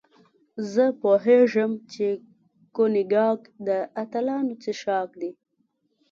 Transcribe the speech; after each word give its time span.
زه 0.73 0.83
پوهېږم 1.01 1.71
چې 1.91 2.07
کونیګاک 2.75 3.41
د 3.67 3.69
اتلانو 4.01 4.53
څښاک 4.61 5.09
دی. 5.21 5.31